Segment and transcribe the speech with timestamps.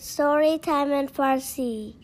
[0.00, 1.94] Story Time in Farsi.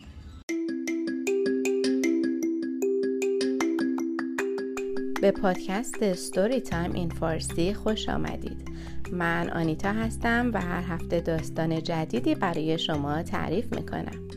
[5.21, 8.69] به پادکست ستوری تایم این فارسی خوش آمدید.
[9.11, 14.29] من آنیتا هستم و هر هفته داستان جدیدی برای شما تعریف می‌کنم.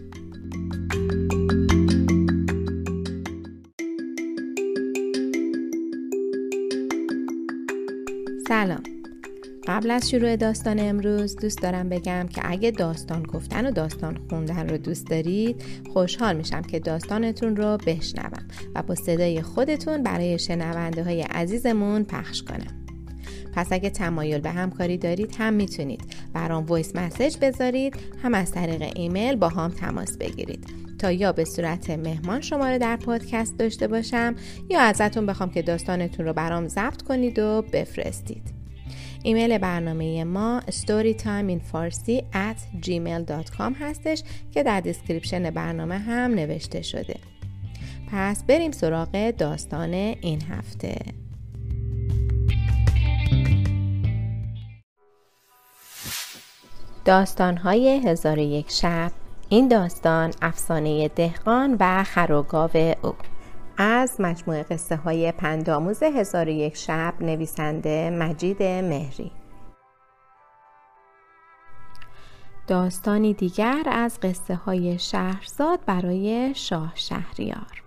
[8.48, 8.97] سلام.
[9.68, 14.68] قبل از شروع داستان امروز دوست دارم بگم که اگه داستان گفتن و داستان خوندن
[14.68, 21.04] رو دوست دارید خوشحال میشم که داستانتون رو بشنوم و با صدای خودتون برای شنونده
[21.04, 22.86] های عزیزمون پخش کنم.
[23.54, 28.92] پس اگه تمایل به همکاری دارید هم می‌تونید برام voice message بذارید هم از طریق
[28.96, 30.66] ایمیل با هم تماس بگیرید.
[30.98, 34.34] تا یا به صورت مهمان شما رو در پادکست داشته باشم
[34.70, 38.57] یا ازتون بخوام که داستانتون رو برام ضبط کنید و بفرستید.
[39.22, 44.22] ایمیل برنامه ما storytimeinfarsi at gmail.com هستش
[44.52, 47.16] که در description برنامه هم نوشته شده.
[48.12, 50.96] پس بریم سراغ داستان این هفته.
[57.04, 59.12] داستانهای هزار یک شب
[59.48, 63.14] این داستان افسانه دهقان و خر و گاو او.
[63.80, 69.30] از مجموعه قصه های پنداموز هزار یک شب نویسنده مجید مهری.
[72.66, 77.82] داستانی دیگر از قصه های شهرزاد برای شاه شهریار.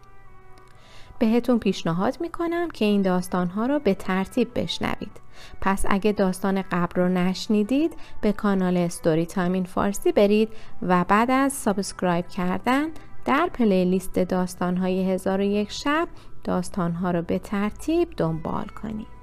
[1.20, 5.22] بهتون پیشنهاد می‌کنم که این داستان ها رو به ترتیب بشنوید.
[5.62, 10.50] پس اگه داستان قبل رو نشنیدید به کانال Story Time in فارسی برید
[10.82, 12.88] و بعد از subscribe کردن
[13.26, 16.08] در پلیلیست داستان های هزار و یک شب
[16.44, 19.22] داستان ها رو به ترتیب دنبال کنید.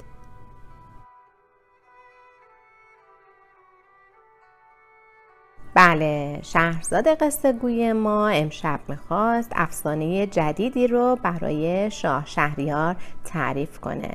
[5.75, 14.15] بله شهرزاد قصه گوی ما امشب می‌خواست افسانه جدیدی رو برای شاه شهریار تعریف کنه.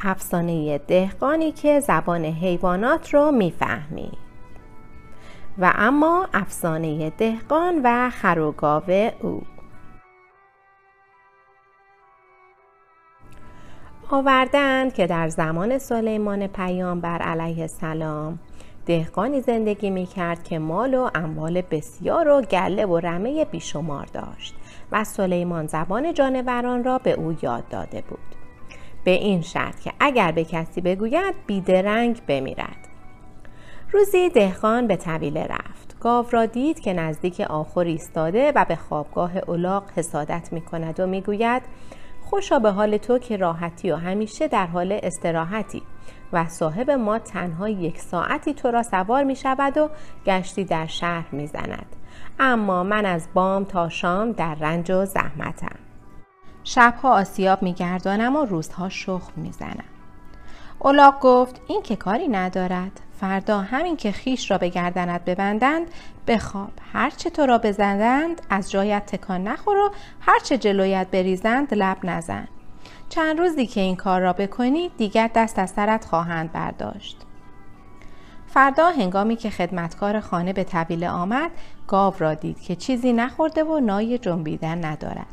[0.00, 4.23] افسانه دهقانی که زبان حیوانات رو می‌فهمید.
[5.58, 9.42] و اما افسانه دهقان و خروگاو او.
[14.10, 18.38] آوردند که در زمان سلیمان پیامبر علیه السلام
[18.86, 24.54] دهقانی زندگی می کرد که مال و اموال بسیار و گله و رمه بیشمار داشت
[24.92, 28.18] و سلیمان زبان جانوران را به او یاد داده بود.
[29.04, 32.93] به این شرط که اگر به کسی بگوید بیدرنگ بمیرد.
[33.94, 39.36] روزی دهقان به طویله رفت گاو را دید که نزدیک آخر ایستاده و به خوابگاه
[39.36, 41.62] اولاق حسادت می کند و می‌گوید
[42.22, 45.82] خوشا به حال تو که راحتی و همیشه در حال استراحتی
[46.32, 49.90] و صاحب ما تنها یک ساعتی تو را سوار می شود و
[50.26, 51.96] گشتی در شهر می زند.
[52.38, 55.76] اما من از بام تا شام در رنج و زحمتم.
[56.64, 59.84] شبها آسیاب می گردانم و روزها شخم می زنم.
[61.20, 65.86] گفت این که کاری ندارد فردا همین که خیش را به گردنت ببندند
[66.26, 66.72] بخواب.
[66.92, 72.48] هرچه تو را بزندند از جایت تکان نخور و هرچه جلویت بریزند لب نزن.
[73.08, 77.16] چند روزی که این کار را بکنی دیگر دست از سرت خواهند برداشت.
[78.46, 81.50] فردا هنگامی که خدمتکار خانه به طویله آمد
[81.86, 85.26] گاو را دید که چیزی نخورده و نای جنبیدن ندارد.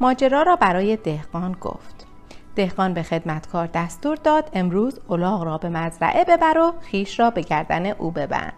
[0.00, 1.93] ماجرا را برای دهقان گفت.
[2.56, 7.42] دهقان به خدمتکار دستور داد امروز الاغ را به مزرعه ببر و خیش را به
[7.42, 8.52] گردن او ببند.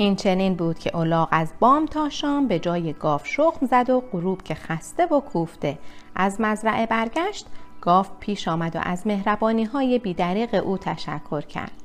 [0.00, 4.00] این چنین بود که الاغ از بام تا شام به جای گاو شخم زد و
[4.00, 5.78] غروب که خسته و کوفته.
[6.14, 7.46] از مزرعه برگشت
[7.80, 11.79] گاو پیش آمد و از مهربانی های بیدریق او تشکر کرد.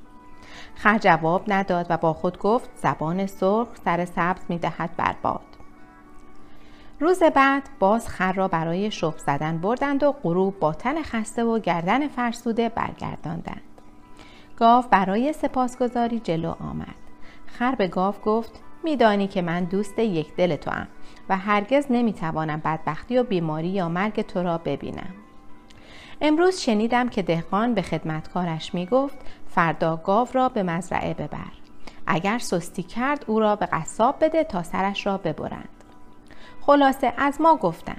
[0.76, 5.42] خر جواب نداد و با خود گفت زبان سرخ سر سبز می دهد بر باد.
[7.00, 11.60] روز بعد باز خر را برای شخ زدن بردند و غروب با تن خسته و
[11.60, 13.62] گردن فرسوده برگرداندند.
[14.58, 16.96] گاو برای سپاسگزاری جلو آمد.
[17.46, 20.88] خر به گاو گفت میدانی که من دوست یک دل تو هم
[21.30, 25.14] و هرگز نمی‌توانم بدبختی و بیماری یا مرگ تو را ببینم.
[26.22, 29.18] امروز شنیدم که دهقان به خدمتکارش می گفت
[29.56, 31.52] فردا گاو را به مزرعه ببر
[32.08, 35.70] اگر سستی کرد او را به قصاب بده تا سرش را ببرند
[36.62, 37.98] خلاصه از ما گفتن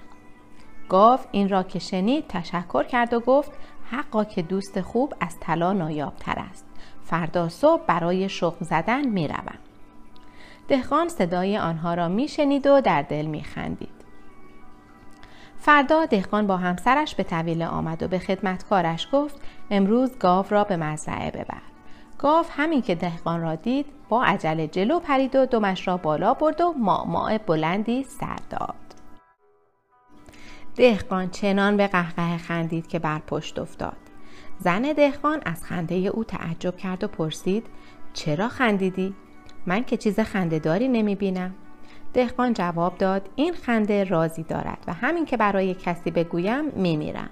[0.88, 3.52] گاو این را که شنید تشکر کرد و گفت
[3.90, 6.66] حقا که دوست خوب از طلا نایابتر است
[7.04, 9.58] فردا صبح برای شخم زدن می روم.
[10.68, 13.96] دهقان صدای آنها را می شنید و در دل می خندید.
[15.58, 19.40] فردا دهقان با همسرش به طویله آمد و به خدمتکارش گفت
[19.70, 21.62] امروز گاو را به مزرعه ببر
[22.18, 26.60] گاو همین که دهقان را دید با عجله جلو پرید و دمش را بالا برد
[26.60, 28.74] و معماع بلندی سر داد
[30.76, 33.96] دهقان چنان به قهقه خندید که بر پشت افتاد
[34.58, 37.66] زن دهقان از خنده او تعجب کرد و پرسید
[38.14, 39.14] چرا خندیدی؟
[39.66, 41.54] من که چیز خندهداری نمی بینم.
[42.14, 47.30] دهقان جواب داد این خنده رازی دارد و همین که برای کسی بگویم میمیرم.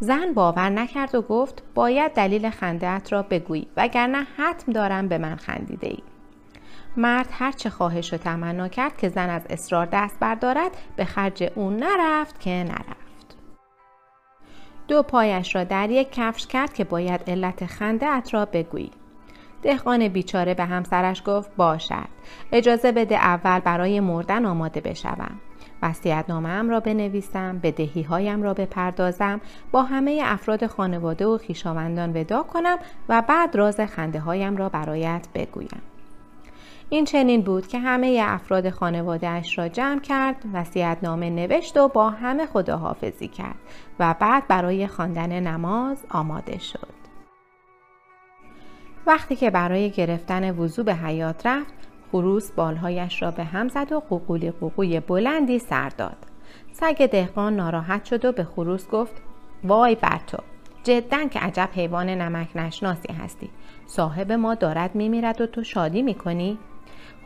[0.00, 5.36] زن باور نکرد و گفت باید دلیل خندهات را بگویی وگرنه حتم دارم به من
[5.36, 6.02] خندیده ای.
[6.96, 11.70] مرد هرچه خواهش و تمنا کرد که زن از اصرار دست بردارد به خرج او
[11.70, 13.36] نرفت که نرفت.
[14.88, 18.90] دو پایش را در یک کفش کرد که باید علت خنده ات را بگویی.
[19.62, 22.08] دهقان بیچاره به همسرش گفت باشد
[22.52, 25.40] اجازه بده اول برای مردن آماده بشوم
[25.84, 29.40] وسیعت نامم را بنویسم به دهی هایم را بپردازم
[29.72, 32.78] با همه افراد خانواده و خیشاوندان ودا کنم
[33.08, 35.82] و بعد راز خنده هایم را برایت بگویم.
[36.88, 41.88] این چنین بود که همه افراد خانواده اش را جمع کرد وسیعت نامه نوشت و
[41.88, 43.58] با همه خداحافظی کرد
[43.98, 46.94] و بعد برای خواندن نماز آماده شد.
[49.06, 51.74] وقتی که برای گرفتن وضوع به حیات رفت
[52.14, 56.16] خروس بالهایش را به هم زد و قوقولی قوقوی بلندی سر داد.
[56.72, 59.22] سگ دهقان ناراحت شد و به خروس گفت
[59.64, 60.38] وای بر تو
[60.84, 63.50] جدا که عجب حیوان نمک نشناسی هستی.
[63.86, 66.58] صاحب ما دارد میمیرد و تو شادی می‌کنی؟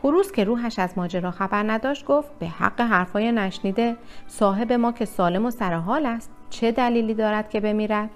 [0.01, 3.95] خروس که روحش از ماجرا خبر نداشت گفت به حق حرفای نشنیده
[4.27, 8.09] صاحب ما که سالم و سرحال است چه دلیلی دارد که بمیرد؟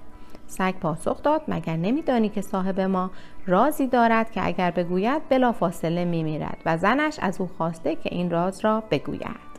[0.48, 3.12] سگ پاسخ داد مگر نمیدانی که صاحب ما
[3.48, 8.30] رازی دارد که اگر بگوید بلا فاصله میمیرد و زنش از او خواسته که این
[8.30, 9.54] راز را بگوید.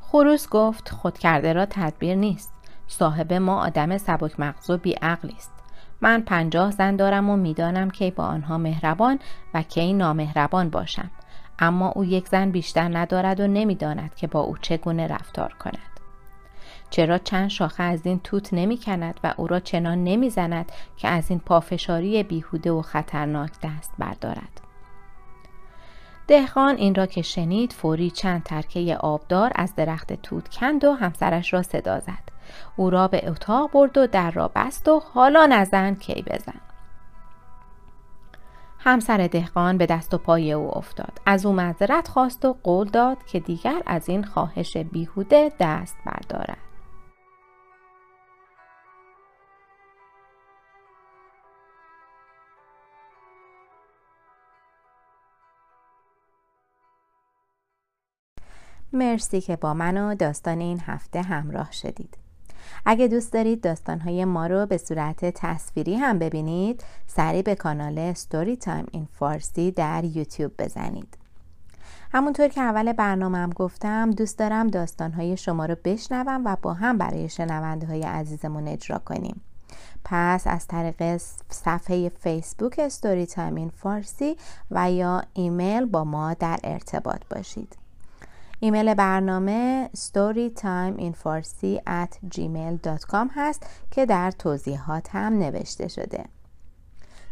[0.00, 2.52] خروس گفت خود کرده را تدبیر نیست.
[2.86, 5.52] صاحب ما آدم سبک مغز و بیعقلی است.
[6.00, 9.18] من پنجاه زن دارم و می‌دانم که با آنها مهربان
[9.54, 11.10] و کی نامهربان باشم.
[11.62, 16.00] اما او یک زن بیشتر ندارد و نمی‌داند که با او چگونه رفتار کند.
[16.90, 21.08] چرا چند شاخه از این توت نمی کند و او را چنان نمی زند که
[21.08, 24.60] از این پافشاری بیهوده و خطرناک دست بردارد؟
[26.28, 31.52] دهقان این را که شنید فوری چند ترکه آبدار از درخت توت کند و همسرش
[31.52, 32.32] را صدا زد.
[32.76, 36.71] او را به اتاق برد و در را بست و حالا نزن کی بزن.
[38.84, 41.18] همسر دهقان به دست و پای او افتاد.
[41.26, 46.58] از او معذرت خواست و قول داد که دیگر از این خواهش بیهوده دست بردارد.
[58.92, 62.31] مرسی که با من و داستان این هفته همراه شدید.
[62.84, 68.56] اگه دوست دارید داستانهای ما رو به صورت تصویری هم ببینید سریع به کانال ستوری
[68.56, 71.16] تایم این فارسی در یوتیوب بزنید.
[72.12, 76.98] همونطور که اول برنامه هم گفتم دوست دارم داستانهای شما رو بشنوم و با هم
[76.98, 79.40] برای شنونده های عزیزمون اجرا کنیم.
[80.04, 81.20] پس از طریق
[81.50, 84.36] صفحه فیسبوک Story Time in فارسی
[84.70, 87.81] و یا ایمیل با ما در ارتباط باشید.
[88.64, 96.24] ایمیل برنامه storytimeinfarsi at gmail.com هست که در توضیحات هم نوشته شده.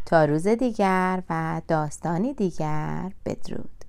[0.07, 3.85] تا روز دیگر و داستانی دیگر بدرود.